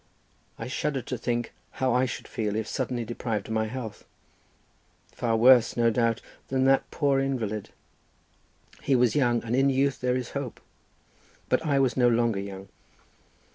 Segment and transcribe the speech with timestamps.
[0.57, 4.03] I shuddered to think how I should feel if suddenly deprived of my health.
[5.11, 7.69] Far worse, no doubt, than that poor invalid.
[8.81, 12.67] He was young, and in youth there is hope—but I was no longer young.